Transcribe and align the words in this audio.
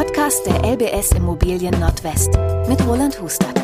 Podcast 0.00 0.46
der 0.46 0.64
LBS 0.64 1.12
Immobilien 1.12 1.78
Nordwest 1.78 2.30
mit 2.66 2.82
Roland 2.86 3.20
Hustert. 3.20 3.60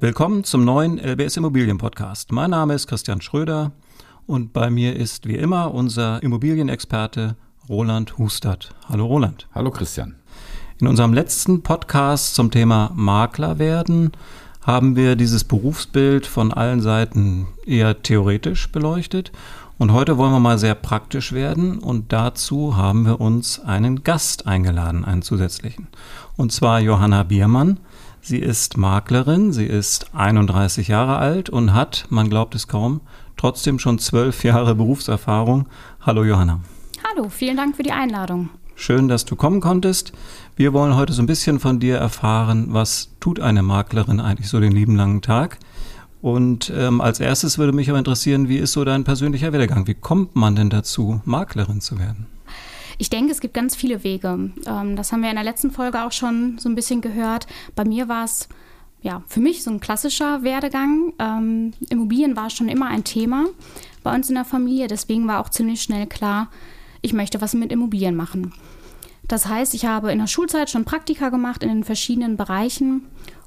Willkommen 0.00 0.42
zum 0.42 0.64
neuen 0.64 0.98
LBS 0.98 1.36
Immobilien 1.36 1.76
Podcast. 1.76 2.32
Mein 2.32 2.48
Name 2.48 2.72
ist 2.72 2.86
Christian 2.86 3.20
Schröder 3.20 3.72
und 4.26 4.54
bei 4.54 4.70
mir 4.70 4.96
ist 4.96 5.28
wie 5.28 5.36
immer 5.36 5.74
unser 5.74 6.22
Immobilienexperte 6.22 7.36
Roland 7.68 8.16
Hustert. 8.16 8.74
Hallo 8.88 9.04
Roland. 9.04 9.46
Hallo 9.54 9.70
Christian. 9.70 10.14
In 10.80 10.86
unserem 10.86 11.12
letzten 11.12 11.62
Podcast 11.62 12.34
zum 12.34 12.50
Thema 12.50 12.90
Makler 12.94 13.58
werden 13.58 14.12
haben 14.62 14.96
wir 14.96 15.14
dieses 15.14 15.44
Berufsbild 15.44 16.26
von 16.26 16.54
allen 16.54 16.80
Seiten 16.80 17.48
eher 17.66 18.02
theoretisch 18.02 18.72
beleuchtet 18.72 19.30
und 19.78 19.92
heute 19.92 20.16
wollen 20.16 20.32
wir 20.32 20.40
mal 20.40 20.58
sehr 20.58 20.74
praktisch 20.74 21.32
werden 21.32 21.78
und 21.78 22.12
dazu 22.12 22.76
haben 22.76 23.04
wir 23.04 23.20
uns 23.20 23.60
einen 23.60 24.02
Gast 24.04 24.46
eingeladen, 24.46 25.04
einen 25.04 25.22
zusätzlichen. 25.22 25.88
Und 26.36 26.52
zwar 26.52 26.80
Johanna 26.80 27.22
Biermann. 27.24 27.78
Sie 28.22 28.38
ist 28.38 28.76
Maklerin, 28.76 29.52
sie 29.52 29.66
ist 29.66 30.14
31 30.14 30.88
Jahre 30.88 31.18
alt 31.18 31.48
und 31.50 31.74
hat, 31.74 32.06
man 32.08 32.28
glaubt 32.28 32.54
es 32.54 32.66
kaum, 32.66 33.00
trotzdem 33.36 33.78
schon 33.78 33.98
zwölf 33.98 34.42
Jahre 34.42 34.74
Berufserfahrung. 34.74 35.66
Hallo 36.00 36.24
Johanna. 36.24 36.60
Hallo, 37.08 37.28
vielen 37.28 37.56
Dank 37.56 37.76
für 37.76 37.82
die 37.82 37.92
Einladung. 37.92 38.48
Schön, 38.74 39.08
dass 39.08 39.24
du 39.24 39.36
kommen 39.36 39.60
konntest. 39.60 40.12
Wir 40.56 40.72
wollen 40.72 40.96
heute 40.96 41.12
so 41.12 41.22
ein 41.22 41.26
bisschen 41.26 41.60
von 41.60 41.80
dir 41.80 41.98
erfahren, 41.98 42.68
was 42.70 43.10
tut 43.20 43.40
eine 43.40 43.62
Maklerin 43.62 44.20
eigentlich 44.20 44.48
so 44.48 44.58
den 44.58 44.72
lieben 44.72 44.96
langen 44.96 45.22
Tag? 45.22 45.58
Und 46.26 46.72
ähm, 46.76 47.00
als 47.00 47.20
erstes 47.20 47.56
würde 47.56 47.72
mich 47.72 47.88
aber 47.88 48.00
interessieren, 48.00 48.48
wie 48.48 48.56
ist 48.56 48.72
so 48.72 48.84
dein 48.84 49.04
persönlicher 49.04 49.52
Werdegang? 49.52 49.86
Wie 49.86 49.94
kommt 49.94 50.34
man 50.34 50.56
denn 50.56 50.70
dazu, 50.70 51.20
Maklerin 51.24 51.80
zu 51.80 52.00
werden? 52.00 52.26
Ich 52.98 53.10
denke, 53.10 53.30
es 53.30 53.40
gibt 53.40 53.54
ganz 53.54 53.76
viele 53.76 54.02
Wege. 54.02 54.50
Ähm, 54.66 54.96
das 54.96 55.12
haben 55.12 55.22
wir 55.22 55.30
in 55.30 55.36
der 55.36 55.44
letzten 55.44 55.70
Folge 55.70 56.02
auch 56.02 56.10
schon 56.10 56.58
so 56.58 56.68
ein 56.68 56.74
bisschen 56.74 57.00
gehört. 57.00 57.46
Bei 57.76 57.84
mir 57.84 58.08
war 58.08 58.24
es 58.24 58.48
ja 59.02 59.22
für 59.28 59.38
mich 59.38 59.62
so 59.62 59.70
ein 59.70 59.78
klassischer 59.78 60.42
Werdegang. 60.42 61.12
Ähm, 61.20 61.74
Immobilien 61.90 62.34
war 62.34 62.50
schon 62.50 62.68
immer 62.68 62.88
ein 62.88 63.04
Thema 63.04 63.44
bei 64.02 64.12
uns 64.12 64.28
in 64.28 64.34
der 64.34 64.44
Familie. 64.44 64.88
Deswegen 64.88 65.28
war 65.28 65.38
auch 65.38 65.50
ziemlich 65.50 65.80
schnell 65.80 66.08
klar, 66.08 66.48
ich 67.02 67.12
möchte 67.12 67.40
was 67.40 67.54
mit 67.54 67.70
Immobilien 67.70 68.16
machen. 68.16 68.52
Das 69.28 69.46
heißt, 69.46 69.74
ich 69.74 69.86
habe 69.86 70.10
in 70.10 70.18
der 70.18 70.26
Schulzeit 70.26 70.70
schon 70.70 70.84
Praktika 70.84 71.28
gemacht 71.28 71.62
in 71.62 71.68
den 71.68 71.84
verschiedenen 71.84 72.36
Bereichen. 72.36 73.02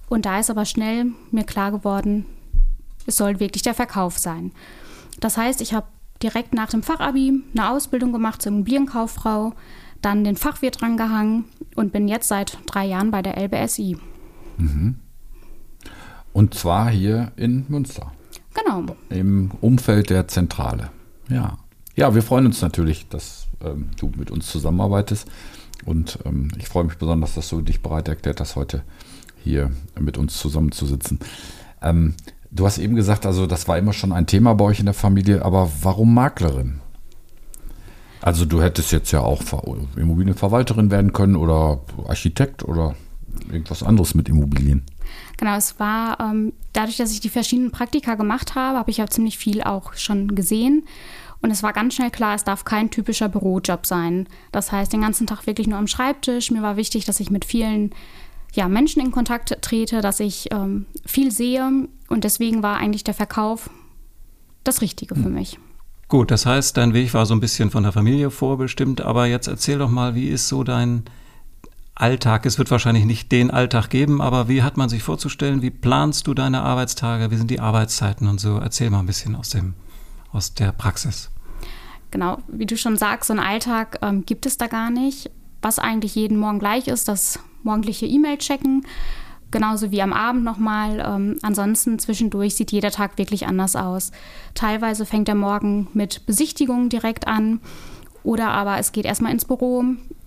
Und 0.07 0.25
da 0.25 0.39
ist 0.39 0.49
aber 0.49 0.63
schnell 0.63 1.07
mir 1.31 1.43
klar 1.43 1.73
geworden, 1.73 2.25
es 3.09 3.17
soll 3.17 3.39
wirklich 3.39 3.63
der 3.63 3.73
Verkauf 3.73 4.17
sein. 4.17 4.51
Das 5.19 5.37
heißt, 5.37 5.61
ich 5.61 5.73
habe 5.73 5.87
direkt 6.23 6.53
nach 6.53 6.69
dem 6.69 6.83
Fachabi 6.83 7.43
eine 7.53 7.69
Ausbildung 7.69 8.11
gemacht 8.11 8.41
zur 8.41 8.51
Immobilienkauffrau, 8.51 9.53
dann 10.01 10.23
den 10.23 10.37
Fachwirt 10.37 10.81
drangehangen 10.81 11.45
und 11.75 11.91
bin 11.91 12.07
jetzt 12.07 12.27
seit 12.27 12.57
drei 12.65 12.85
Jahren 12.85 13.11
bei 13.11 13.21
der 13.21 13.37
LBSI. 13.37 13.97
Mhm. 14.57 14.95
Und 16.33 16.53
zwar 16.53 16.89
hier 16.89 17.31
in 17.35 17.65
Münster. 17.67 18.11
Genau. 18.53 18.95
Im 19.09 19.51
Umfeld 19.61 20.09
der 20.09 20.27
Zentrale. 20.27 20.91
Ja. 21.29 21.57
Ja, 21.95 22.15
wir 22.15 22.23
freuen 22.23 22.45
uns 22.45 22.61
natürlich, 22.61 23.09
dass 23.09 23.47
ähm, 23.61 23.89
du 23.97 24.11
mit 24.15 24.31
uns 24.31 24.47
zusammenarbeitest. 24.47 25.27
Und 25.85 26.19
ähm, 26.25 26.49
ich 26.57 26.67
freue 26.67 26.85
mich 26.85 26.97
besonders, 26.97 27.35
dass 27.35 27.49
du 27.49 27.61
dich 27.61 27.81
bereit 27.81 28.07
erklärt 28.07 28.39
hast, 28.39 28.55
heute 28.55 28.83
hier 29.43 29.71
mit 29.99 30.17
uns 30.17 30.37
zusammenzusitzen. 30.37 31.19
Ähm, 31.81 32.15
Du 32.51 32.65
hast 32.65 32.77
eben 32.79 32.95
gesagt, 32.95 33.25
also 33.25 33.45
das 33.45 33.67
war 33.67 33.77
immer 33.77 33.93
schon 33.93 34.11
ein 34.11 34.25
Thema 34.25 34.55
bei 34.55 34.65
euch 34.65 34.79
in 34.79 34.85
der 34.85 34.95
Familie, 34.95 35.43
aber 35.45 35.71
warum 35.81 36.13
Maklerin? 36.13 36.81
Also 38.21 38.45
du 38.45 38.61
hättest 38.61 38.91
jetzt 38.91 39.11
ja 39.11 39.21
auch 39.21 39.43
Immobilienverwalterin 39.95 40.91
werden 40.91 41.13
können 41.13 41.35
oder 41.35 41.79
Architekt 42.07 42.63
oder 42.63 42.95
irgendwas 43.51 43.83
anderes 43.83 44.15
mit 44.15 44.27
Immobilien. 44.27 44.83
Genau, 45.37 45.55
es 45.55 45.79
war 45.79 46.19
ähm, 46.19 46.53
dadurch, 46.73 46.97
dass 46.97 47.11
ich 47.11 47.19
die 47.19 47.29
verschiedenen 47.29 47.71
Praktika 47.71 48.15
gemacht 48.15 48.55
habe, 48.55 48.77
habe 48.77 48.91
ich 48.91 48.97
ja 48.97 49.07
ziemlich 49.07 49.37
viel 49.37 49.63
auch 49.63 49.93
schon 49.93 50.35
gesehen. 50.35 50.83
Und 51.41 51.51
es 51.51 51.63
war 51.63 51.71
ganz 51.71 51.95
schnell 51.95 52.11
klar, 52.11 52.35
es 52.35 52.43
darf 52.43 52.65
kein 52.65 52.89
typischer 52.89 53.29
Bürojob 53.29 53.85
sein. 53.85 54.27
Das 54.51 54.71
heißt, 54.71 54.91
den 54.91 55.01
ganzen 55.01 55.25
Tag 55.25 55.47
wirklich 55.47 55.67
nur 55.67 55.77
am 55.77 55.87
Schreibtisch. 55.87 56.51
Mir 56.51 56.61
war 56.61 56.75
wichtig, 56.75 57.05
dass 57.05 57.21
ich 57.21 57.31
mit 57.31 57.45
vielen 57.45 57.91
ja, 58.53 58.67
Menschen 58.67 59.01
in 59.01 59.11
Kontakt 59.11 59.61
trete, 59.61 60.01
dass 60.01 60.19
ich 60.19 60.51
ähm, 60.51 60.85
viel 61.05 61.31
sehe 61.31 61.87
und 62.07 62.23
deswegen 62.23 62.63
war 62.63 62.77
eigentlich 62.77 63.03
der 63.03 63.13
Verkauf 63.13 63.69
das 64.63 64.81
Richtige 64.81 65.15
für 65.15 65.25
hm. 65.25 65.33
mich. 65.33 65.59
Gut, 66.07 66.31
das 66.31 66.47
heißt, 66.47 66.75
dein 66.75 66.93
Weg 66.93 67.13
war 67.13 67.27
so 67.27 67.35
ein 67.35 67.39
bisschen 67.39 67.69
von 67.69 67.83
der 67.83 67.91
Familie 67.91 68.31
vorbestimmt, 68.31 69.01
aber 69.01 69.27
jetzt 69.27 69.47
erzähl 69.47 69.77
doch 69.77 69.91
mal, 69.91 70.15
wie 70.15 70.27
ist 70.27 70.47
so 70.47 70.63
dein 70.63 71.03
Alltag? 71.93 72.47
Es 72.47 72.57
wird 72.57 72.71
wahrscheinlich 72.71 73.05
nicht 73.05 73.31
den 73.31 73.51
Alltag 73.51 73.89
geben, 73.89 74.19
aber 74.19 74.47
wie 74.47 74.63
hat 74.63 74.75
man 74.75 74.89
sich 74.89 75.03
vorzustellen? 75.03 75.61
Wie 75.61 75.69
planst 75.69 76.25
du 76.25 76.33
deine 76.33 76.63
Arbeitstage? 76.63 77.29
Wie 77.29 77.35
sind 77.35 77.51
die 77.51 77.59
Arbeitszeiten 77.59 78.27
und 78.27 78.39
so? 78.39 78.57
Erzähl 78.57 78.89
mal 78.89 79.01
ein 79.01 79.05
bisschen 79.05 79.35
aus, 79.35 79.49
dem, 79.49 79.75
aus 80.31 80.55
der 80.55 80.71
Praxis. 80.71 81.29
Genau, 82.09 82.39
wie 82.47 82.65
du 82.65 82.75
schon 82.75 82.97
sagst, 82.97 83.27
so 83.27 83.33
einen 83.33 83.45
Alltag 83.45 83.99
ähm, 84.01 84.25
gibt 84.25 84.47
es 84.47 84.57
da 84.57 84.65
gar 84.65 84.89
nicht. 84.89 85.29
Was 85.61 85.77
eigentlich 85.77 86.15
jeden 86.15 86.37
Morgen 86.37 86.57
gleich 86.57 86.87
ist, 86.87 87.07
das 87.07 87.39
morgendliche 87.63 88.05
E-Mail 88.05 88.37
checken, 88.37 88.85
genauso 89.51 89.91
wie 89.91 90.01
am 90.01 90.13
Abend 90.13 90.43
nochmal. 90.43 91.03
Ähm, 91.05 91.39
ansonsten 91.41 91.99
zwischendurch 91.99 92.55
sieht 92.55 92.71
jeder 92.71 92.91
Tag 92.91 93.17
wirklich 93.17 93.47
anders 93.47 93.75
aus. 93.75 94.11
Teilweise 94.53 95.05
fängt 95.05 95.27
der 95.27 95.35
Morgen 95.35 95.87
mit 95.93 96.25
Besichtigungen 96.25 96.89
direkt 96.89 97.27
an 97.27 97.59
oder 98.23 98.49
aber 98.49 98.77
es 98.77 98.91
geht 98.91 99.05
erstmal 99.05 99.31
ins 99.31 99.45
Büro, 99.45 99.83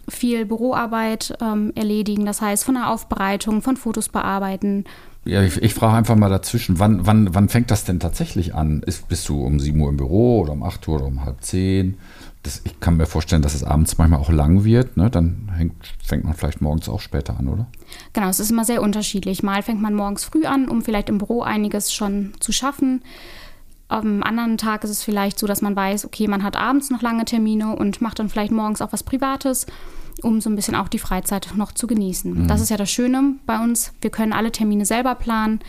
viel 0.09 0.47
Büroarbeit 0.47 1.37
ähm, 1.41 1.73
erledigen, 1.75 2.25
das 2.27 2.41
heißt 2.41 2.65
von 2.65 2.75
der 2.75 2.91
Aufbereitung, 2.91 3.63
von 3.63 3.77
Fotos 3.77 4.09
bearbeiten. 4.09 4.85
Ja, 5.25 5.43
ich, 5.43 5.63
ich 5.63 5.75
frage 5.75 5.97
einfach 5.97 6.17
mal 6.17 6.29
dazwischen, 6.29 6.81
wann, 6.81 7.07
wann, 7.07 7.33
wann 7.35 7.49
fängt 7.49 7.71
das 7.71 7.85
denn 7.85 8.01
tatsächlich 8.01 8.55
an? 8.55 8.83
Ist, 8.85 9.09
bist 9.09 9.29
du 9.29 9.45
um 9.45 9.61
7 9.61 9.81
Uhr 9.81 9.89
im 9.89 9.97
Büro 9.97 10.41
oder 10.41 10.53
um 10.53 10.65
8 10.65 10.89
Uhr 10.89 10.97
oder 10.97 11.07
um 11.07 11.25
halb 11.25 11.43
10? 11.43 11.97
Das, 12.43 12.63
ich 12.65 12.81
kann 12.81 12.97
mir 12.97 13.07
vorstellen, 13.07 13.43
dass 13.43 13.55
es 13.55 13.63
abends 13.63 13.99
manchmal 13.99 14.21
auch 14.21 14.31
lang 14.31 14.65
wird. 14.65 14.97
Ne? 14.97 15.11
Dann 15.11 15.51
hängt, 15.55 15.75
fängt 16.03 16.25
man 16.25 16.35
vielleicht 16.35 16.61
morgens 16.61 16.89
auch 16.89 17.01
später 17.01 17.39
an, 17.39 17.49
oder? 17.49 17.67
Genau, 18.13 18.29
es 18.29 18.41
ist 18.41 18.51
immer 18.51 18.65
sehr 18.65 18.83
unterschiedlich. 18.83 19.43
Mal 19.43 19.63
fängt 19.63 19.81
man 19.81 19.95
morgens 19.95 20.25
früh 20.25 20.45
an, 20.45 20.69
um 20.69 20.83
vielleicht 20.83 21.09
im 21.09 21.19
Büro 21.19 21.43
einiges 21.43 21.93
schon 21.93 22.33
zu 22.41 22.51
schaffen. 22.51 23.03
Am 23.87 24.23
anderen 24.23 24.59
Tag 24.59 24.83
ist 24.83 24.91
es 24.91 25.05
vielleicht 25.05 25.39
so, 25.39 25.47
dass 25.47 25.63
man 25.63 25.77
weiß, 25.77 26.05
okay, 26.05 26.27
man 26.27 26.43
hat 26.43 26.57
abends 26.57 26.91
noch 26.91 27.03
lange 27.03 27.25
Termine 27.25 27.77
und 27.77 28.01
macht 28.01 28.19
dann 28.19 28.29
vielleicht 28.29 28.53
morgens 28.53 28.83
auch 28.83 28.93
was 28.93 29.05
Privates, 29.05 29.67
um 30.23 30.41
so 30.41 30.51
ein 30.51 30.57
bisschen 30.57 30.75
auch 30.75 30.89
die 30.89 30.99
Freizeit 30.99 31.49
noch 31.55 31.73
zu 31.73 31.87
genießen. 31.87 32.43
Mhm. 32.43 32.49
Das 32.49 32.61
ist 32.61 32.71
ja 32.71 32.77
das 32.77 32.91
Schöne 32.91 33.37
bei 33.47 33.63
uns. 33.63 33.93
Wir 34.01 34.11
können 34.11 34.33
alle 34.33 34.51
Termine 34.51 34.85
selber 34.85 35.15
planen. 35.15 35.61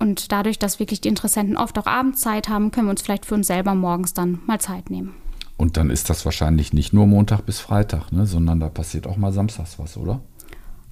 Und 0.00 0.32
dadurch, 0.32 0.58
dass 0.58 0.80
wirklich 0.80 1.00
die 1.00 1.08
Interessenten 1.08 1.56
oft 1.56 1.78
auch 1.78 1.86
abends 1.86 2.22
Zeit 2.22 2.48
haben, 2.48 2.72
können 2.72 2.88
wir 2.88 2.90
uns 2.90 3.02
vielleicht 3.02 3.24
für 3.24 3.36
uns 3.36 3.46
selber 3.46 3.76
morgens 3.76 4.14
dann 4.14 4.40
mal 4.46 4.60
Zeit 4.60 4.90
nehmen. 4.90 5.14
Und 5.62 5.76
dann 5.76 5.90
ist 5.90 6.10
das 6.10 6.24
wahrscheinlich 6.24 6.72
nicht 6.72 6.92
nur 6.92 7.06
Montag 7.06 7.46
bis 7.46 7.60
Freitag, 7.60 8.10
ne, 8.10 8.26
sondern 8.26 8.58
da 8.58 8.68
passiert 8.68 9.06
auch 9.06 9.16
mal 9.16 9.32
samstags 9.32 9.78
was, 9.78 9.96
oder? 9.96 10.20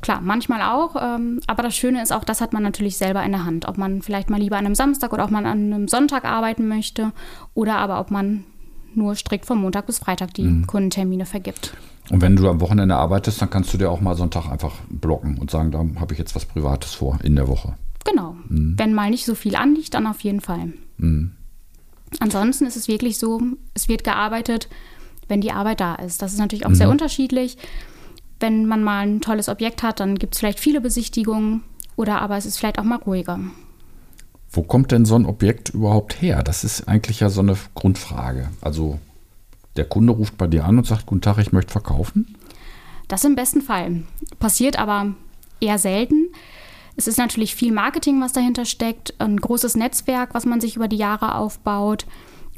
Klar, 0.00 0.20
manchmal 0.20 0.62
auch. 0.62 0.94
Ähm, 0.94 1.41
aber 1.48 1.64
das 1.64 1.75
Schöne 1.75 2.00
ist 2.00 2.12
auch, 2.12 2.22
das 2.22 2.41
hat 2.41 2.53
man 2.53 2.62
natürlich 2.62 2.97
selber 2.97 3.25
in 3.25 3.32
der 3.32 3.44
Hand. 3.44 3.66
Ob 3.66 3.78
man 3.78 4.00
vielleicht 4.00 4.31
mal 4.31 4.38
lieber 4.38 4.58
an 4.58 4.66
einem 4.66 4.76
Samstag 4.76 5.12
oder 5.12 5.25
auch 5.25 5.31
mal 5.31 5.44
an 5.44 5.72
einem 5.72 5.88
Sonntag 5.88 6.25
arbeiten 6.25 6.69
möchte 6.69 7.10
oder 7.53 7.78
aber 7.78 7.98
ob 7.98 8.12
man 8.12 8.44
nur 8.94 9.16
strikt 9.16 9.44
von 9.44 9.60
Montag 9.60 9.86
bis 9.86 9.98
Freitag 9.98 10.34
die 10.34 10.44
mhm. 10.44 10.69
Kundentermine 10.69 11.26
vergibt. 11.26 11.75
Und 12.08 12.22
wenn 12.22 12.37
du 12.37 12.48
am 12.48 12.60
Wochenende 12.60 12.94
arbeitest, 12.94 13.42
dann 13.42 13.50
kannst 13.50 13.75
du 13.75 13.76
dir 13.76 13.91
auch 13.91 14.00
mal 14.00 14.14
Sonntag 14.14 14.48
einfach 14.48 14.76
blocken 14.88 15.37
und 15.38 15.50
sagen, 15.50 15.72
da 15.72 15.84
habe 15.98 16.12
ich 16.12 16.19
jetzt 16.20 16.37
was 16.37 16.44
Privates 16.44 16.94
vor 16.94 17.19
in 17.25 17.34
der 17.34 17.48
Woche. 17.48 17.75
Genau. 18.04 18.37
Mhm. 18.48 18.75
Wenn 18.76 18.94
mal 18.94 19.10
nicht 19.10 19.26
so 19.26 19.34
viel 19.34 19.56
anliegt, 19.56 19.94
dann 19.94 20.06
auf 20.06 20.20
jeden 20.20 20.41
Fall. 20.41 20.75
Mhm. 20.97 21.32
Ansonsten 22.19 22.66
ist 22.66 22.76
es 22.76 22.88
wirklich 22.88 23.19
so, 23.19 23.41
es 23.75 23.88
wird 23.88 24.04
gearbeitet, 24.04 24.69
wenn 25.28 25.41
die 25.41 25.53
Arbeit 25.53 25.81
da 25.81 25.94
ist. 25.94 26.22
Das 26.22 26.32
ist 26.32 26.38
natürlich 26.38 26.66
auch 26.66 26.71
mhm. 26.71 26.75
sehr 26.75 26.91
unterschiedlich. 26.91 27.56
Wenn 28.40 28.67
man 28.67 28.82
mal 28.82 29.06
ein 29.06 29.20
tolles 29.20 29.49
Objekt 29.49 29.82
hat, 29.82 30.00
dann 30.00 30.19
gibt 30.19 30.34
es 30.34 30.40
vielleicht 30.40 30.61
viele 30.61 30.81
Besichtigungen 30.81 31.62
oder 31.96 32.20
aber 32.20 32.37
es 32.37 32.46
ist 32.46 32.58
vielleicht 32.58 32.79
auch 32.79 32.84
mal 32.84 32.96
ruhiger. 32.96 33.38
Wo 34.50 34.62
kommt 34.62 34.90
denn 34.90 35.05
so 35.05 35.14
ein 35.14 35.26
Objekt 35.26 35.69
überhaupt 35.69 36.20
her? 36.20 36.43
Das 36.43 36.64
ist 36.64 36.88
eigentlich 36.88 37.20
ja 37.20 37.29
so 37.29 37.40
eine 37.40 37.56
Grundfrage. 37.75 38.49
Also 38.61 38.99
der 39.76 39.84
Kunde 39.84 40.12
ruft 40.12 40.37
bei 40.37 40.49
dir 40.49 40.64
an 40.64 40.79
und 40.79 40.87
sagt, 40.87 41.06
guten 41.06 41.20
Tag, 41.20 41.38
ich 41.38 41.52
möchte 41.52 41.70
verkaufen? 41.70 42.37
Das 43.06 43.25
im 43.25 43.37
besten 43.37 43.61
Fall. 43.61 44.02
Passiert 44.40 44.79
aber 44.79 45.14
eher 45.61 45.79
selten. 45.79 46.31
Es 46.96 47.06
ist 47.06 47.19
natürlich 47.19 47.54
viel 47.54 47.72
Marketing, 47.72 48.20
was 48.20 48.32
dahinter 48.32 48.64
steckt, 48.64 49.14
ein 49.19 49.37
großes 49.37 49.76
Netzwerk, 49.76 50.34
was 50.34 50.46
man 50.46 50.60
sich 50.60 50.76
über 50.76 50.88
die 50.88 50.96
Jahre 50.96 51.34
aufbaut 51.34 52.06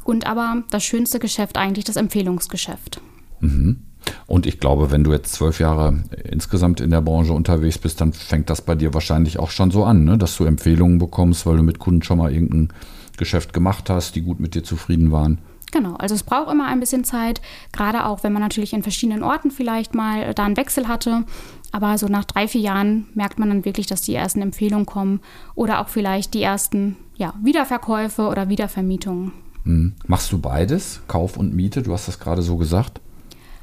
und 0.03 0.25
aber 0.27 0.63
das 0.69 0.83
schönste 0.83 1.19
Geschäft 1.19 1.57
eigentlich 1.57 1.85
das 1.85 1.95
Empfehlungsgeschäft. 1.95 3.01
Mhm. 3.39 3.83
Und 4.27 4.45
ich 4.45 4.59
glaube, 4.59 4.91
wenn 4.91 5.03
du 5.03 5.11
jetzt 5.11 5.33
zwölf 5.33 5.59
Jahre 5.59 6.03
insgesamt 6.29 6.81
in 6.81 6.89
der 6.89 7.01
Branche 7.01 7.33
unterwegs 7.33 7.77
bist, 7.77 8.01
dann 8.01 8.11
fängt 8.11 8.49
das 8.49 8.61
bei 8.61 8.75
dir 8.75 8.93
wahrscheinlich 8.93 9.39
auch 9.39 9.49
schon 9.49 9.71
so 9.71 9.85
an, 9.85 10.03
ne? 10.03 10.17
dass 10.17 10.35
du 10.37 10.43
Empfehlungen 10.43 10.97
bekommst, 10.97 11.45
weil 11.45 11.57
du 11.57 11.63
mit 11.63 11.79
Kunden 11.79 12.03
schon 12.03 12.17
mal 12.17 12.33
irgendein 12.33 12.69
Geschäft 13.17 13.53
gemacht 13.53 13.89
hast, 13.89 14.15
die 14.15 14.21
gut 14.21 14.39
mit 14.39 14.55
dir 14.55 14.63
zufrieden 14.63 15.11
waren. 15.11 15.37
Genau, 15.73 15.95
also 15.95 16.13
es 16.13 16.21
braucht 16.21 16.51
immer 16.51 16.67
ein 16.67 16.79
bisschen 16.79 17.03
Zeit, 17.03 17.41
gerade 17.71 18.05
auch 18.05 18.23
wenn 18.23 18.31
man 18.31 18.43
natürlich 18.43 18.73
in 18.73 18.83
verschiedenen 18.83 19.23
Orten 19.23 19.49
vielleicht 19.49 19.95
mal 19.95 20.35
da 20.35 20.45
einen 20.45 20.55
Wechsel 20.55 20.87
hatte. 20.87 21.23
Aber 21.71 21.97
so 21.97 22.05
nach 22.07 22.25
drei, 22.25 22.47
vier 22.47 22.61
Jahren 22.61 23.07
merkt 23.15 23.39
man 23.39 23.49
dann 23.49 23.65
wirklich, 23.65 23.87
dass 23.87 24.01
die 24.01 24.13
ersten 24.13 24.43
Empfehlungen 24.43 24.85
kommen 24.85 25.19
oder 25.55 25.81
auch 25.81 25.87
vielleicht 25.87 26.35
die 26.35 26.43
ersten 26.43 26.95
ja, 27.15 27.33
Wiederverkäufe 27.41 28.27
oder 28.27 28.49
Wiedervermietungen. 28.49 29.31
Mhm. 29.63 29.93
Machst 30.05 30.31
du 30.31 30.37
beides, 30.37 31.01
Kauf 31.07 31.37
und 31.37 31.55
Miete? 31.55 31.81
Du 31.81 31.91
hast 31.91 32.07
das 32.07 32.19
gerade 32.19 32.43
so 32.43 32.57
gesagt. 32.57 33.01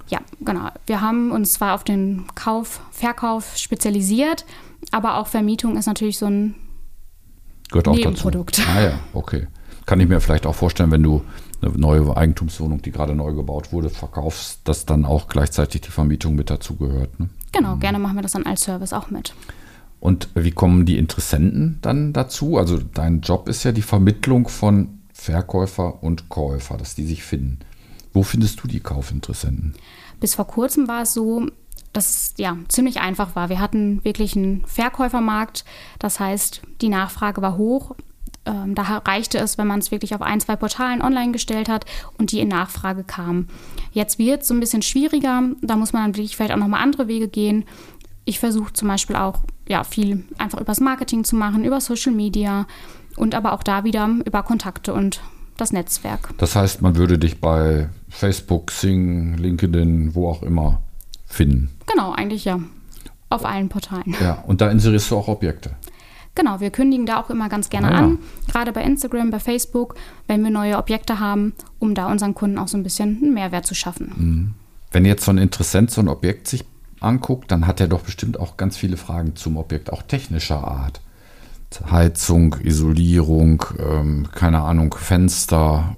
Ja, 0.08 0.18
genau. 0.40 0.68
Wir 0.86 1.00
haben 1.00 1.30
uns 1.30 1.52
zwar 1.52 1.76
auf 1.76 1.84
den 1.84 2.24
Kauf, 2.34 2.80
Verkauf 2.90 3.56
spezialisiert, 3.56 4.44
aber 4.90 5.18
auch 5.18 5.28
Vermietung 5.28 5.76
ist 5.76 5.86
natürlich 5.86 6.18
so 6.18 6.26
ein 6.26 6.56
Gehört 7.70 7.86
auch 7.86 7.94
Nebenprodukt. 7.94 8.58
dazu. 8.58 8.68
Ah 8.68 8.82
ja, 8.82 8.98
okay. 9.12 9.46
Kann 9.86 10.00
ich 10.00 10.08
mir 10.08 10.20
vielleicht 10.20 10.44
auch 10.44 10.56
vorstellen, 10.56 10.90
wenn 10.90 11.04
du 11.04 11.22
eine 11.62 11.76
neue 11.78 12.16
Eigentumswohnung, 12.16 12.82
die 12.82 12.90
gerade 12.90 13.14
neu 13.14 13.32
gebaut 13.32 13.72
wurde, 13.72 13.90
verkaufst, 13.90 14.60
dass 14.64 14.86
dann 14.86 15.04
auch 15.04 15.28
gleichzeitig 15.28 15.82
die 15.82 15.90
Vermietung 15.90 16.34
mit 16.34 16.50
dazu 16.50 16.76
gehört. 16.76 17.18
Ne? 17.20 17.28
Genau, 17.52 17.76
gerne 17.76 17.98
machen 17.98 18.16
wir 18.16 18.22
das 18.22 18.32
dann 18.32 18.46
als 18.46 18.62
Service 18.62 18.92
auch 18.92 19.10
mit. 19.10 19.34
Und 20.00 20.28
wie 20.34 20.50
kommen 20.50 20.86
die 20.86 20.96
Interessenten 20.96 21.78
dann 21.82 22.12
dazu? 22.12 22.56
Also 22.56 22.78
dein 22.78 23.20
Job 23.20 23.48
ist 23.48 23.64
ja 23.64 23.72
die 23.72 23.82
Vermittlung 23.82 24.48
von 24.48 25.00
Verkäufer 25.12 26.02
und 26.02 26.30
Käufer, 26.30 26.78
dass 26.78 26.94
die 26.94 27.04
sich 27.04 27.22
finden. 27.22 27.58
Wo 28.12 28.22
findest 28.22 28.62
du 28.62 28.68
die 28.68 28.80
Kaufinteressenten? 28.80 29.74
Bis 30.18 30.34
vor 30.34 30.46
kurzem 30.46 30.88
war 30.88 31.02
es 31.02 31.12
so, 31.12 31.46
dass 31.92 32.08
es 32.08 32.34
ja 32.38 32.56
ziemlich 32.68 33.00
einfach 33.00 33.36
war. 33.36 33.50
Wir 33.50 33.60
hatten 33.60 34.02
wirklich 34.04 34.36
einen 34.36 34.64
Verkäufermarkt. 34.64 35.64
Das 35.98 36.18
heißt, 36.18 36.62
die 36.80 36.88
Nachfrage 36.88 37.42
war 37.42 37.56
hoch. 37.56 37.94
Ähm, 38.46 38.74
da 38.74 38.82
reichte 38.82 39.38
es, 39.38 39.58
wenn 39.58 39.66
man 39.66 39.80
es 39.80 39.90
wirklich 39.90 40.14
auf 40.14 40.22
ein, 40.22 40.40
zwei 40.40 40.56
Portalen 40.56 41.02
online 41.02 41.32
gestellt 41.32 41.68
hat 41.68 41.84
und 42.18 42.32
die 42.32 42.40
in 42.40 42.48
Nachfrage 42.48 43.04
kam. 43.04 43.48
Jetzt 43.92 44.18
wird 44.18 44.42
es 44.42 44.48
so 44.48 44.54
ein 44.54 44.60
bisschen 44.60 44.82
schwieriger. 44.82 45.42
Da 45.60 45.76
muss 45.76 45.92
man 45.92 46.02
dann 46.04 46.16
wirklich 46.16 46.36
vielleicht 46.36 46.52
auch 46.52 46.56
nochmal 46.56 46.82
andere 46.82 47.08
Wege 47.08 47.28
gehen. 47.28 47.64
Ich 48.24 48.38
versuche 48.38 48.72
zum 48.72 48.88
Beispiel 48.88 49.16
auch 49.16 49.40
ja, 49.68 49.84
viel 49.84 50.24
einfach 50.38 50.60
übers 50.60 50.80
Marketing 50.80 51.24
zu 51.24 51.36
machen, 51.36 51.64
über 51.64 51.80
Social 51.80 52.12
Media 52.12 52.66
und 53.16 53.34
aber 53.34 53.52
auch 53.52 53.62
da 53.62 53.84
wieder 53.84 54.08
über 54.24 54.42
Kontakte 54.42 54.94
und 54.94 55.20
das 55.56 55.72
Netzwerk. 55.72 56.30
Das 56.38 56.56
heißt, 56.56 56.82
man 56.82 56.96
würde 56.96 57.18
dich 57.18 57.40
bei 57.40 57.88
Facebook, 58.08 58.70
Sing, 58.70 59.36
LinkedIn, 59.36 60.14
wo 60.14 60.28
auch 60.28 60.42
immer 60.42 60.80
finden. 61.26 61.70
Genau, 61.86 62.12
eigentlich 62.12 62.44
ja. 62.44 62.60
Auf 63.28 63.44
allen 63.44 63.68
Portalen. 63.68 64.16
Ja, 64.20 64.42
und 64.48 64.60
da 64.60 64.70
inserierst 64.70 65.08
du 65.12 65.16
auch 65.16 65.28
Objekte. 65.28 65.76
Genau, 66.34 66.60
wir 66.60 66.70
kündigen 66.70 67.06
da 67.06 67.20
auch 67.20 67.28
immer 67.30 67.48
ganz 67.48 67.70
gerne 67.70 67.88
Ah, 67.88 67.92
ja. 67.92 67.98
an, 67.98 68.18
gerade 68.48 68.72
bei 68.72 68.82
Instagram, 68.84 69.30
bei 69.30 69.40
Facebook, 69.40 69.96
wenn 70.28 70.42
wir 70.44 70.50
neue 70.50 70.78
Objekte 70.78 71.18
haben, 71.18 71.54
um 71.78 71.94
da 71.94 72.10
unseren 72.10 72.34
Kunden 72.34 72.56
auch 72.58 72.68
so 72.68 72.76
ein 72.76 72.82
bisschen 72.84 73.18
einen 73.22 73.34
Mehrwert 73.34 73.66
zu 73.66 73.74
schaffen. 73.74 74.54
Wenn 74.92 75.04
jetzt 75.04 75.24
so 75.24 75.32
ein 75.32 75.38
Interessent 75.38 75.90
so 75.90 76.00
ein 76.00 76.08
Objekt 76.08 76.46
sich 76.48 76.64
anguckt, 77.00 77.50
dann 77.50 77.66
hat 77.66 77.80
er 77.80 77.88
doch 77.88 78.02
bestimmt 78.02 78.38
auch 78.38 78.56
ganz 78.56 78.76
viele 78.76 78.96
Fragen 78.96 79.34
zum 79.34 79.56
Objekt, 79.56 79.92
auch 79.92 80.02
technischer 80.02 80.66
Art. 80.66 81.00
Heizung, 81.90 82.56
Isolierung, 82.64 83.64
ähm, 83.78 84.28
keine 84.32 84.60
Ahnung, 84.62 84.94
Fenster. 84.94 85.94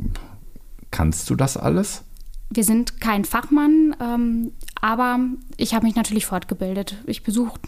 Kannst 0.90 1.30
du 1.30 1.34
das 1.34 1.56
alles? 1.56 2.02
Wir 2.50 2.64
sind 2.64 3.00
kein 3.00 3.24
Fachmann, 3.24 3.96
ähm, 4.00 4.52
aber 4.80 5.18
ich 5.56 5.74
habe 5.74 5.86
mich 5.86 5.94
natürlich 5.96 6.26
fortgebildet. 6.26 6.96
Ich 7.06 7.22
besuche 7.22 7.58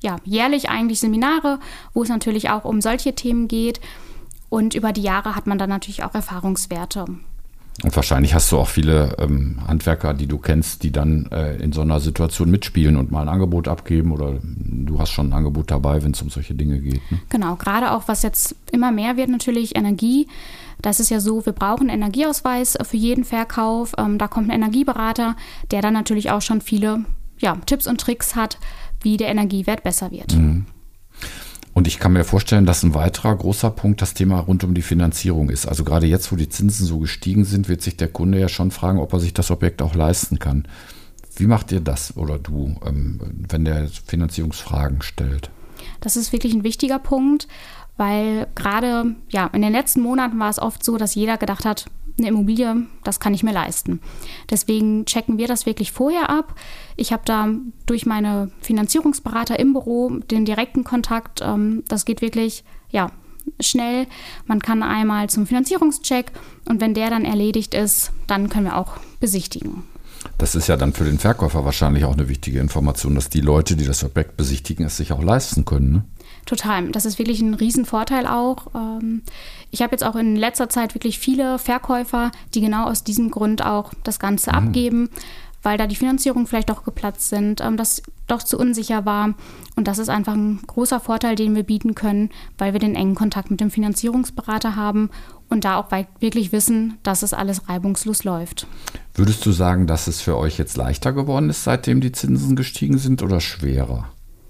ja, 0.00 0.16
jährlich 0.24 0.68
eigentlich 0.68 1.00
Seminare, 1.00 1.58
wo 1.92 2.02
es 2.02 2.08
natürlich 2.08 2.50
auch 2.50 2.64
um 2.64 2.80
solche 2.80 3.14
Themen 3.14 3.48
geht. 3.48 3.80
Und 4.48 4.74
über 4.74 4.92
die 4.92 5.02
Jahre 5.02 5.34
hat 5.34 5.46
man 5.46 5.58
dann 5.58 5.68
natürlich 5.68 6.04
auch 6.04 6.14
Erfahrungswerte. 6.14 7.06
Und 7.84 7.94
wahrscheinlich 7.94 8.34
hast 8.34 8.50
du 8.50 8.58
auch 8.58 8.66
viele 8.66 9.14
ähm, 9.18 9.58
Handwerker, 9.66 10.12
die 10.12 10.26
du 10.26 10.38
kennst, 10.38 10.82
die 10.82 10.90
dann 10.90 11.26
äh, 11.30 11.56
in 11.58 11.72
so 11.72 11.82
einer 11.82 12.00
Situation 12.00 12.50
mitspielen 12.50 12.96
und 12.96 13.12
mal 13.12 13.22
ein 13.22 13.28
Angebot 13.28 13.68
abgeben 13.68 14.10
oder 14.10 14.34
du 14.42 14.98
hast 14.98 15.10
schon 15.10 15.28
ein 15.28 15.32
Angebot 15.32 15.70
dabei, 15.70 16.02
wenn 16.02 16.10
es 16.10 16.20
um 16.20 16.28
solche 16.28 16.54
Dinge 16.54 16.80
geht. 16.80 17.00
Ne? 17.12 17.20
Genau, 17.28 17.54
gerade 17.54 17.92
auch 17.92 18.04
was 18.06 18.24
jetzt 18.24 18.56
immer 18.72 18.90
mehr 18.90 19.16
wird, 19.16 19.28
natürlich 19.28 19.76
Energie. 19.76 20.26
Das 20.82 20.98
ist 20.98 21.10
ja 21.10 21.20
so, 21.20 21.46
wir 21.46 21.52
brauchen 21.52 21.88
einen 21.88 22.02
Energieausweis 22.02 22.76
für 22.82 22.96
jeden 22.96 23.24
Verkauf. 23.24 23.92
Ähm, 23.96 24.18
da 24.18 24.26
kommt 24.26 24.48
ein 24.48 24.56
Energieberater, 24.56 25.36
der 25.70 25.80
dann 25.80 25.94
natürlich 25.94 26.32
auch 26.32 26.42
schon 26.42 26.60
viele 26.60 27.04
ja, 27.38 27.56
Tipps 27.66 27.86
und 27.86 28.00
Tricks 28.00 28.34
hat, 28.34 28.58
wie 29.02 29.16
der 29.16 29.28
Energiewert 29.28 29.82
besser 29.82 30.10
wird. 30.10 30.36
Und 31.74 31.86
ich 31.86 32.00
kann 32.00 32.12
mir 32.12 32.24
vorstellen, 32.24 32.66
dass 32.66 32.82
ein 32.82 32.94
weiterer 32.94 33.36
großer 33.36 33.70
Punkt 33.70 34.02
das 34.02 34.14
Thema 34.14 34.40
rund 34.40 34.64
um 34.64 34.74
die 34.74 34.82
Finanzierung 34.82 35.48
ist. 35.48 35.66
Also 35.66 35.84
gerade 35.84 36.06
jetzt, 36.06 36.32
wo 36.32 36.36
die 36.36 36.48
Zinsen 36.48 36.86
so 36.86 36.98
gestiegen 36.98 37.44
sind, 37.44 37.68
wird 37.68 37.82
sich 37.82 37.96
der 37.96 38.08
Kunde 38.08 38.40
ja 38.40 38.48
schon 38.48 38.72
fragen, 38.72 38.98
ob 38.98 39.12
er 39.12 39.20
sich 39.20 39.32
das 39.32 39.50
Objekt 39.50 39.80
auch 39.80 39.94
leisten 39.94 40.40
kann. 40.40 40.66
Wie 41.36 41.46
macht 41.46 41.70
ihr 41.70 41.80
das 41.80 42.16
oder 42.16 42.38
du, 42.38 42.74
ähm, 42.84 43.20
wenn 43.48 43.64
der 43.64 43.86
Finanzierungsfragen 43.88 45.02
stellt? 45.02 45.50
Das 46.00 46.16
ist 46.16 46.32
wirklich 46.32 46.52
ein 46.52 46.64
wichtiger 46.64 46.98
Punkt, 46.98 47.46
weil 47.98 48.46
gerade 48.54 49.14
ja, 49.28 49.48
in 49.52 49.60
den 49.60 49.72
letzten 49.72 50.00
Monaten 50.00 50.38
war 50.38 50.48
es 50.48 50.58
oft 50.58 50.82
so, 50.82 50.96
dass 50.96 51.14
jeder 51.14 51.36
gedacht 51.36 51.66
hat, 51.66 51.86
eine 52.18 52.28
Immobilie, 52.28 52.86
das 53.04 53.20
kann 53.20 53.34
ich 53.34 53.42
mir 53.42 53.52
leisten. 53.52 54.00
Deswegen 54.50 55.04
checken 55.04 55.38
wir 55.38 55.46
das 55.46 55.66
wirklich 55.66 55.92
vorher 55.92 56.30
ab. 56.30 56.54
Ich 56.96 57.12
habe 57.12 57.22
da 57.24 57.48
durch 57.86 58.06
meine 58.06 58.50
Finanzierungsberater 58.60 59.58
im 59.58 59.72
Büro 59.72 60.10
den 60.30 60.44
direkten 60.44 60.84
Kontakt. 60.84 61.40
Ähm, 61.42 61.84
das 61.88 62.04
geht 62.04 62.20
wirklich 62.20 62.64
ja, 62.90 63.10
schnell. 63.60 64.06
Man 64.46 64.60
kann 64.60 64.82
einmal 64.82 65.30
zum 65.30 65.46
Finanzierungscheck 65.46 66.32
und 66.68 66.80
wenn 66.80 66.94
der 66.94 67.10
dann 67.10 67.24
erledigt 67.24 67.74
ist, 67.74 68.12
dann 68.26 68.48
können 68.48 68.66
wir 68.66 68.76
auch 68.76 68.96
besichtigen. 69.20 69.84
Das 70.36 70.54
ist 70.54 70.66
ja 70.66 70.76
dann 70.76 70.92
für 70.92 71.04
den 71.04 71.18
Verkäufer 71.18 71.64
wahrscheinlich 71.64 72.04
auch 72.04 72.12
eine 72.12 72.28
wichtige 72.28 72.58
Information, 72.58 73.14
dass 73.14 73.28
die 73.28 73.40
Leute, 73.40 73.76
die 73.76 73.86
das 73.86 74.04
Objekt 74.04 74.36
besichtigen, 74.36 74.84
es 74.84 74.96
sich 74.96 75.12
auch 75.12 75.22
leisten 75.22 75.64
können. 75.64 75.92
Ne? 75.92 76.04
Total. 76.48 76.90
Das 76.92 77.04
ist 77.04 77.18
wirklich 77.18 77.42
ein 77.42 77.52
Riesenvorteil 77.52 78.26
auch. 78.26 78.68
Ähm, 78.74 79.20
Ich 79.70 79.82
habe 79.82 79.92
jetzt 79.92 80.02
auch 80.02 80.16
in 80.16 80.34
letzter 80.34 80.70
Zeit 80.70 80.94
wirklich 80.94 81.18
viele 81.18 81.58
Verkäufer, 81.58 82.30
die 82.54 82.62
genau 82.62 82.86
aus 82.86 83.04
diesem 83.04 83.30
Grund 83.30 83.62
auch 83.62 83.92
das 84.02 84.18
Ganze 84.18 84.54
abgeben, 84.54 85.10
weil 85.62 85.76
da 85.76 85.86
die 85.86 85.94
Finanzierung 85.96 86.46
vielleicht 86.46 86.70
doch 86.70 86.84
geplatzt 86.84 87.28
sind, 87.28 87.60
ähm, 87.60 87.76
das 87.76 88.02
doch 88.28 88.42
zu 88.42 88.56
unsicher 88.58 89.04
war. 89.04 89.34
Und 89.76 89.88
das 89.88 89.98
ist 89.98 90.08
einfach 90.08 90.32
ein 90.32 90.60
großer 90.66 91.00
Vorteil, 91.00 91.34
den 91.34 91.54
wir 91.54 91.64
bieten 91.64 91.94
können, 91.94 92.30
weil 92.56 92.72
wir 92.72 92.80
den 92.80 92.94
engen 92.94 93.14
Kontakt 93.14 93.50
mit 93.50 93.60
dem 93.60 93.70
Finanzierungsberater 93.70 94.74
haben 94.74 95.10
und 95.50 95.66
da 95.66 95.76
auch 95.76 95.90
wirklich 96.18 96.50
wissen, 96.50 96.96
dass 97.02 97.22
es 97.22 97.34
alles 97.34 97.68
reibungslos 97.68 98.24
läuft. 98.24 98.66
Würdest 99.14 99.44
du 99.44 99.52
sagen, 99.52 99.86
dass 99.86 100.06
es 100.06 100.22
für 100.22 100.38
euch 100.38 100.56
jetzt 100.56 100.78
leichter 100.78 101.12
geworden 101.12 101.50
ist, 101.50 101.64
seitdem 101.64 102.00
die 102.00 102.12
Zinsen 102.12 102.56
gestiegen 102.56 102.96
sind 102.96 103.22
oder 103.22 103.38
schwerer? 103.42 104.08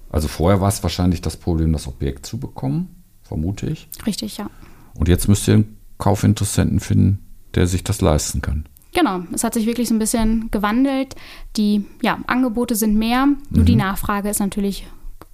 Also 0.09 0.27
vorher 0.27 0.59
war 0.59 0.69
es 0.69 0.81
wahrscheinlich 0.83 1.21
das 1.21 1.37
Problem, 1.37 1.73
das 1.73 1.87
Objekt 1.87 2.25
zu 2.25 2.39
bekommen, 2.39 3.03
vermute 3.23 3.67
ich. 3.67 3.87
Richtig, 4.05 4.37
ja. 4.37 4.49
Und 4.95 5.07
jetzt 5.07 5.27
müsst 5.27 5.47
ihr 5.47 5.55
einen 5.55 5.77
Kaufinteressenten 5.97 6.79
finden, 6.79 7.19
der 7.55 7.67
sich 7.67 7.83
das 7.83 8.01
leisten 8.01 8.41
kann. 8.41 8.65
Genau, 8.93 9.21
es 9.33 9.43
hat 9.43 9.53
sich 9.53 9.67
wirklich 9.67 9.87
so 9.87 9.95
ein 9.95 9.99
bisschen 9.99 10.49
gewandelt. 10.49 11.15
Die 11.55 11.85
ja, 12.01 12.19
Angebote 12.25 12.75
sind 12.75 12.95
mehr, 12.95 13.27
nur 13.49 13.63
die 13.63 13.75
Nachfrage 13.75 14.29
ist 14.29 14.39
natürlich 14.39 14.87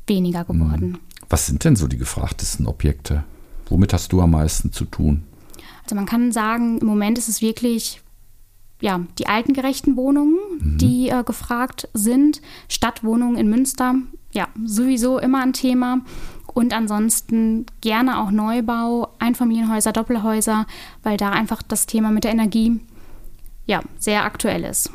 weniger 0.08 0.44
geworden. 0.44 0.98
Was 1.29 1.48
sind 1.48 1.63
denn 1.63 1.75
so 1.75 1.88
die 1.88 1.98
gefragtesten 1.98 2.67
Objekte? 2.67 3.24
Womit 3.70 3.94
hast 3.94 4.12
du 4.12 4.22
am 4.22 4.32
meisten 4.32 4.74
zu 4.74 4.86
tun? 4.86 5.24
Also 5.84 5.96
man 5.96 6.05
kann 6.05 6.32
sagen, 6.32 6.79
im 6.79 6.88
Moment 6.88 7.17
ist 7.17 7.29
es 7.29 7.41
wirklich 7.41 8.01
ja, 8.82 9.01
die 9.17 9.27
altengerechten 9.27 9.96
Wohnungen, 9.96 10.38
die 10.60 11.10
äh, 11.10 11.24
gefragt 11.24 11.88
sind. 11.94 12.41
Stadtwohnungen 12.67 13.38
in 13.38 13.50
Münster, 13.50 13.96
ja, 14.36 14.48
sowieso 14.63 15.18
immer 15.18 15.42
ein 15.42 15.54
Thema. 15.54 16.01
Und 16.54 16.74
ansonsten 16.74 17.65
gerne 17.82 18.22
auch 18.22 18.32
Neubau, 18.32 19.10
Einfamilienhäuser, 19.20 19.92
Doppelhäuser, 19.92 20.68
weil 21.04 21.18
da 21.18 21.32
einfach 21.32 21.62
das 21.62 21.86
Thema 21.86 22.12
mit 22.12 22.24
der 22.24 22.32
Energie 22.32 22.80
ja, 23.65 23.82
sehr 23.98 24.24
aktuell 24.24 24.63
ist. 24.63 24.92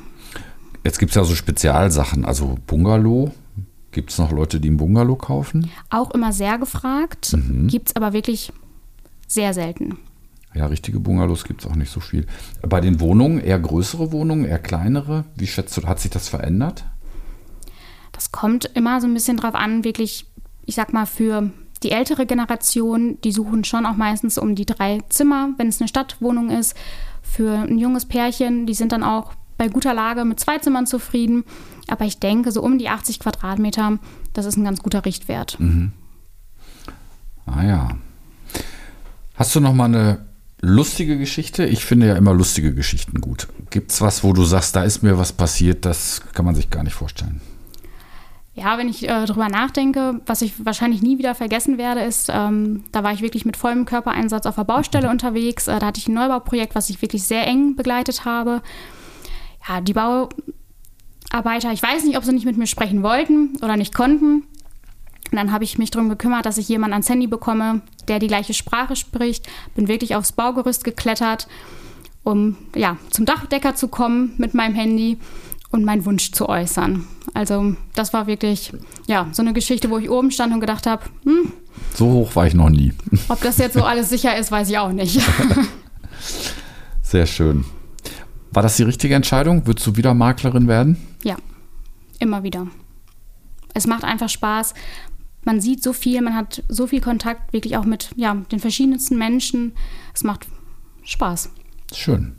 Jetzt 0.84 0.98
gibt 0.98 1.10
es 1.10 1.16
ja 1.16 1.24
so 1.24 1.34
Spezialsachen, 1.34 2.24
also 2.24 2.56
Bungalow. 2.66 3.32
Gibt 3.92 4.10
es 4.10 4.18
noch 4.18 4.30
Leute, 4.30 4.60
die 4.60 4.70
ein 4.70 4.76
Bungalow 4.76 5.16
kaufen? 5.16 5.68
Auch 5.90 6.12
immer 6.12 6.32
sehr 6.32 6.58
gefragt, 6.58 7.36
gibt 7.66 7.88
es 7.88 7.96
aber 7.96 8.12
wirklich 8.12 8.52
sehr 9.26 9.52
selten. 9.52 9.98
Ja, 10.54 10.66
richtige 10.66 11.00
Bungalows 11.00 11.44
gibt 11.44 11.62
es 11.62 11.70
auch 11.70 11.76
nicht 11.76 11.90
so 11.90 12.00
viel. 12.00 12.26
Bei 12.66 12.80
den 12.80 13.00
Wohnungen 13.00 13.40
eher 13.40 13.58
größere 13.58 14.12
Wohnungen, 14.12 14.44
eher 14.44 14.58
kleinere. 14.58 15.24
Wie 15.36 15.46
schätzt 15.46 15.76
du, 15.76 15.86
hat 15.86 16.00
sich 16.00 16.10
das 16.10 16.28
verändert? 16.28 16.84
Das 18.20 18.32
kommt 18.32 18.66
immer 18.74 19.00
so 19.00 19.06
ein 19.06 19.14
bisschen 19.14 19.38
drauf 19.38 19.54
an, 19.54 19.82
wirklich, 19.82 20.26
ich 20.66 20.74
sag 20.74 20.92
mal, 20.92 21.06
für 21.06 21.48
die 21.82 21.90
ältere 21.90 22.26
Generation, 22.26 23.16
die 23.24 23.32
suchen 23.32 23.64
schon 23.64 23.86
auch 23.86 23.96
meistens 23.96 24.36
um 24.36 24.54
die 24.54 24.66
drei 24.66 25.00
Zimmer, 25.08 25.54
wenn 25.56 25.68
es 25.68 25.80
eine 25.80 25.88
Stadtwohnung 25.88 26.50
ist. 26.50 26.76
Für 27.22 27.60
ein 27.60 27.78
junges 27.78 28.04
Pärchen, 28.04 28.66
die 28.66 28.74
sind 28.74 28.92
dann 28.92 29.02
auch 29.02 29.32
bei 29.56 29.68
guter 29.68 29.94
Lage 29.94 30.26
mit 30.26 30.38
zwei 30.38 30.58
Zimmern 30.58 30.86
zufrieden. 30.86 31.44
Aber 31.88 32.04
ich 32.04 32.18
denke, 32.18 32.52
so 32.52 32.60
um 32.60 32.76
die 32.76 32.90
80 32.90 33.20
Quadratmeter, 33.20 33.98
das 34.34 34.44
ist 34.44 34.58
ein 34.58 34.64
ganz 34.64 34.82
guter 34.82 35.06
Richtwert. 35.06 35.56
Ah 37.46 37.64
ja. 37.64 37.88
Hast 39.34 39.54
du 39.54 39.60
noch 39.60 39.72
mal 39.72 39.86
eine 39.86 40.26
lustige 40.60 41.16
Geschichte? 41.16 41.64
Ich 41.64 41.86
finde 41.86 42.08
ja 42.08 42.16
immer 42.16 42.34
lustige 42.34 42.74
Geschichten 42.74 43.22
gut. 43.22 43.48
Gibt 43.70 43.92
es 43.92 44.02
was, 44.02 44.22
wo 44.22 44.34
du 44.34 44.44
sagst, 44.44 44.76
da 44.76 44.84
ist 44.84 45.02
mir 45.02 45.16
was 45.16 45.32
passiert, 45.32 45.86
das 45.86 46.20
kann 46.34 46.44
man 46.44 46.54
sich 46.54 46.68
gar 46.68 46.82
nicht 46.82 46.92
vorstellen? 46.92 47.40
Ja, 48.60 48.76
wenn 48.76 48.90
ich 48.90 49.08
äh, 49.08 49.24
drüber 49.24 49.48
nachdenke, 49.48 50.20
was 50.26 50.42
ich 50.42 50.66
wahrscheinlich 50.66 51.00
nie 51.00 51.16
wieder 51.16 51.34
vergessen 51.34 51.78
werde, 51.78 52.02
ist, 52.02 52.28
ähm, 52.30 52.84
da 52.92 53.02
war 53.02 53.14
ich 53.14 53.22
wirklich 53.22 53.46
mit 53.46 53.56
vollem 53.56 53.86
Körpereinsatz 53.86 54.44
auf 54.44 54.56
der 54.56 54.64
Baustelle 54.64 55.08
unterwegs. 55.08 55.66
Äh, 55.66 55.78
da 55.78 55.86
hatte 55.86 55.98
ich 55.98 56.08
ein 56.08 56.14
Neubauprojekt, 56.14 56.74
was 56.74 56.90
ich 56.90 57.00
wirklich 57.00 57.22
sehr 57.22 57.46
eng 57.46 57.74
begleitet 57.74 58.26
habe. 58.26 58.60
Ja, 59.66 59.80
die 59.80 59.94
Bauarbeiter, 59.94 61.72
ich 61.72 61.82
weiß 61.82 62.04
nicht, 62.04 62.18
ob 62.18 62.24
sie 62.24 62.34
nicht 62.34 62.44
mit 62.44 62.58
mir 62.58 62.66
sprechen 62.66 63.02
wollten 63.02 63.56
oder 63.62 63.78
nicht 63.78 63.94
konnten. 63.94 64.42
Und 65.30 65.36
dann 65.36 65.52
habe 65.52 65.64
ich 65.64 65.78
mich 65.78 65.90
darum 65.90 66.10
gekümmert, 66.10 66.44
dass 66.44 66.58
ich 66.58 66.68
jemanden 66.68 66.92
ans 66.92 67.08
Handy 67.08 67.28
bekomme, 67.28 67.80
der 68.08 68.18
die 68.18 68.26
gleiche 68.26 68.52
Sprache 68.52 68.94
spricht. 68.94 69.48
Bin 69.74 69.88
wirklich 69.88 70.16
aufs 70.16 70.32
Baugerüst 70.32 70.84
geklettert, 70.84 71.48
um 72.24 72.58
ja, 72.76 72.98
zum 73.08 73.24
Dachdecker 73.24 73.74
zu 73.74 73.88
kommen 73.88 74.34
mit 74.36 74.52
meinem 74.52 74.74
Handy 74.74 75.18
und 75.70 75.84
meinen 75.84 76.04
Wunsch 76.04 76.32
zu 76.32 76.48
äußern. 76.48 77.06
Also 77.34 77.76
das 77.94 78.12
war 78.12 78.26
wirklich 78.26 78.72
ja 79.06 79.28
so 79.32 79.42
eine 79.42 79.52
Geschichte, 79.52 79.90
wo 79.90 79.98
ich 79.98 80.10
oben 80.10 80.30
stand 80.30 80.52
und 80.52 80.60
gedacht 80.60 80.86
habe, 80.86 81.04
hm, 81.24 81.52
so 81.94 82.06
hoch 82.06 82.36
war 82.36 82.46
ich 82.46 82.54
noch 82.54 82.70
nie. 82.70 82.92
Ob 83.28 83.40
das 83.42 83.58
jetzt 83.58 83.74
so 83.74 83.82
alles 83.82 84.08
sicher 84.08 84.36
ist, 84.36 84.50
weiß 84.50 84.68
ich 84.68 84.78
auch 84.78 84.92
nicht. 84.92 85.20
Sehr 87.02 87.26
schön. 87.26 87.64
War 88.52 88.62
das 88.62 88.76
die 88.76 88.82
richtige 88.82 89.14
Entscheidung? 89.14 89.66
Würdest 89.66 89.86
du 89.86 89.96
wieder 89.96 90.12
Maklerin 90.12 90.66
werden? 90.66 90.96
Ja, 91.22 91.36
immer 92.18 92.42
wieder. 92.42 92.66
Es 93.74 93.86
macht 93.86 94.04
einfach 94.04 94.28
Spaß 94.28 94.74
man 95.44 95.60
sieht 95.60 95.82
so 95.82 95.92
viel, 95.92 96.20
man 96.22 96.34
hat 96.34 96.62
so 96.68 96.86
viel 96.86 97.00
Kontakt 97.00 97.52
wirklich 97.52 97.76
auch 97.76 97.84
mit 97.84 98.10
ja, 98.16 98.34
den 98.34 98.60
verschiedensten 98.60 99.16
Menschen. 99.16 99.72
Es 100.14 100.24
macht 100.24 100.46
Spaß. 101.04 101.50
Schön. 101.94 102.36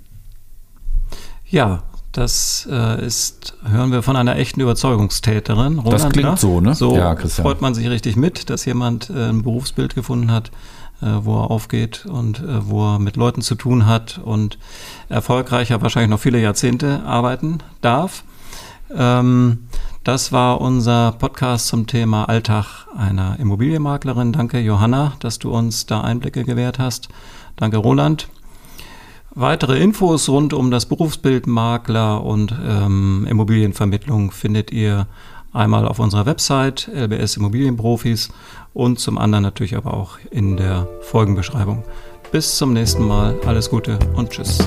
Ja, 1.50 1.83
das 2.11 2.67
äh, 2.69 3.05
ist, 3.05 3.55
hören 3.63 3.91
wir 3.91 4.03
von 4.03 4.15
einer 4.15 4.35
echten 4.35 4.59
Überzeugungstäterin. 4.59 5.79
Roland, 5.79 5.93
das 5.93 6.09
klingt 6.09 6.39
so, 6.39 6.59
ne? 6.59 6.75
So 6.75 6.95
ja, 6.95 7.15
freut 7.15 7.61
man 7.61 7.73
sich 7.73 7.89
richtig 7.89 8.15
mit, 8.15 8.49
dass 8.49 8.65
jemand 8.65 9.09
äh, 9.09 9.29
ein 9.29 9.43
Berufsbild 9.43 9.95
gefunden 9.95 10.31
hat, 10.31 10.51
äh, 11.01 11.05
wo 11.21 11.41
er 11.41 11.51
aufgeht 11.51 12.05
und 12.05 12.39
äh, 12.39 12.67
wo 12.67 12.95
er 12.95 12.99
mit 12.99 13.15
Leuten 13.15 13.41
zu 13.41 13.55
tun 13.55 13.85
hat 13.85 14.19
und 14.23 14.57
erfolgreicher 15.07 15.81
wahrscheinlich 15.81 16.09
noch 16.09 16.19
viele 16.19 16.41
Jahrzehnte 16.41 17.03
arbeiten 17.05 17.59
darf. 17.79 18.23
Ähm, 18.93 19.67
das 20.03 20.31
war 20.31 20.59
unser 20.59 21.13
Podcast 21.13 21.67
zum 21.67 21.87
Thema 21.87 22.27
Alltag 22.27 22.87
einer 22.97 23.39
Immobilienmaklerin. 23.39 24.33
Danke, 24.33 24.59
Johanna, 24.59 25.13
dass 25.19 25.39
du 25.39 25.51
uns 25.51 25.85
da 25.85 26.01
Einblicke 26.01 26.43
gewährt 26.43 26.79
hast. 26.79 27.07
Danke, 27.55 27.77
Roland. 27.77 28.27
Weitere 29.33 29.79
Infos 29.79 30.27
rund 30.27 30.53
um 30.53 30.71
das 30.71 30.85
Berufsbild 30.85 31.47
Makler 31.47 32.23
und 32.23 32.53
ähm, 32.67 33.25
Immobilienvermittlung 33.29 34.31
findet 34.31 34.71
ihr 34.71 35.07
einmal 35.53 35.88
auf 35.88 36.00
unserer 36.00 36.25
Website 36.25 36.89
LBS 36.93 37.38
Immobilienprofis 37.38 38.29
und 38.73 39.00
zum 39.00 39.17
anderen 39.17 39.43
natürlich 39.43 39.77
aber 39.77 39.93
auch 39.93 40.17
in 40.31 40.57
der 40.57 40.88
Folgenbeschreibung. 41.01 41.83
Bis 42.33 42.57
zum 42.57 42.73
nächsten 42.73 43.07
Mal. 43.07 43.39
Alles 43.45 43.69
Gute 43.69 44.00
und 44.15 44.31
Tschüss. 44.31 44.59